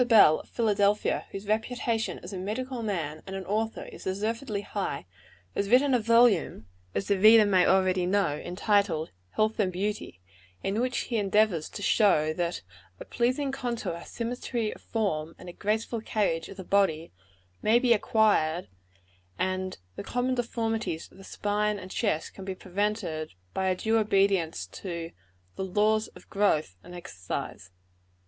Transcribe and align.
Bell, 0.07 0.39
of 0.39 0.49
Philadelphia, 0.49 1.27
whose 1.29 1.45
reputation 1.45 2.19
as 2.23 2.33
a 2.33 2.37
medical 2.39 2.81
man 2.81 3.21
and 3.27 3.35
an 3.35 3.45
author 3.45 3.83
is 3.83 4.05
deservedly 4.05 4.61
high, 4.61 5.05
has 5.53 5.69
written 5.69 5.93
a 5.93 5.99
volume, 5.99 6.65
as 6.95 7.07
the 7.07 7.19
reader 7.19 7.45
may 7.45 7.67
already 7.67 8.07
know, 8.07 8.35
entitled, 8.35 9.11
"Health 9.33 9.59
and 9.59 9.71
Beauty" 9.71 10.19
in 10.63 10.81
which 10.81 10.97
he 11.01 11.17
endeavors 11.17 11.69
to 11.69 11.83
show 11.83 12.33
that 12.33 12.63
"a 12.99 13.05
pleasing 13.05 13.51
contour, 13.51 14.01
symmetry 14.03 14.73
of 14.73 14.81
form, 14.81 15.35
and 15.37 15.47
a 15.47 15.53
graceful 15.53 16.01
carriage 16.01 16.49
of 16.49 16.57
the 16.57 16.63
body," 16.63 17.11
may 17.61 17.77
be 17.77 17.93
acquired, 17.93 18.69
and 19.37 19.77
"the 19.97 20.03
common 20.03 20.33
deformities 20.33 21.11
of 21.11 21.19
the 21.19 21.23
spine 21.23 21.77
and 21.77 21.91
chest 21.91 22.43
be 22.43 22.55
prevented," 22.55 23.35
by 23.53 23.67
a 23.67 23.75
due 23.75 23.99
obedience 23.99 24.65
to 24.65 25.11
the 25.57 25.63
"laws 25.63 26.07
of 26.17 26.27
growth 26.27 26.75
and 26.83 26.95
exercise." 26.95 27.69